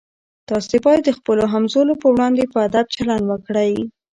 [0.49, 3.73] تاسي باید د خپلو همزولو په وړاندې په ادب چلند وکړئ.